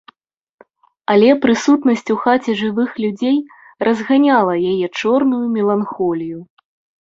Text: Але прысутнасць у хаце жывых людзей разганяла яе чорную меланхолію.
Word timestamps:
Але 1.15 1.29
прысутнасць 1.43 2.09
у 2.15 2.17
хаце 2.23 2.55
жывых 2.61 2.89
людзей 3.03 3.37
разганяла 3.89 4.53
яе 4.71 4.87
чорную 5.03 5.43
меланхолію. 5.59 6.39